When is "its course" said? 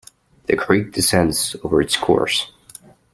1.79-2.51